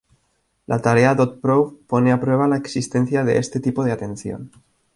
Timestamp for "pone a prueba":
1.95-2.47